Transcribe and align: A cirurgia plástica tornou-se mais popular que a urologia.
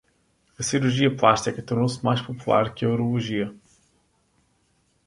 A 0.57 0.63
cirurgia 0.63 1.15
plástica 1.15 1.61
tornou-se 1.61 2.03
mais 2.03 2.19
popular 2.19 2.73
que 2.73 2.83
a 2.83 2.89
urologia. 2.89 3.55